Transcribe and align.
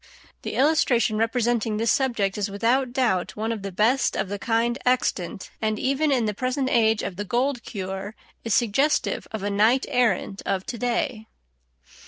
The 0.41 0.55
illustration 0.55 1.15
representing 1.19 1.77
this 1.77 1.91
subject 1.91 2.35
is 2.35 2.49
without 2.49 2.91
doubt 2.91 3.35
one 3.35 3.51
of 3.51 3.61
the 3.61 3.71
best 3.71 4.15
of 4.15 4.29
the 4.29 4.39
kind 4.39 4.79
extant, 4.83 5.51
and 5.61 5.77
even 5.77 6.11
in 6.11 6.25
the 6.25 6.33
present 6.33 6.69
age 6.71 7.03
of 7.03 7.17
the 7.17 7.23
gold 7.23 7.61
cure 7.63 8.15
is 8.43 8.55
suggestive 8.55 9.27
of 9.31 9.43
a 9.43 9.51
night 9.51 9.85
errant 9.87 10.41
of 10.43 10.65
to 10.65 10.79
day. 10.79 11.27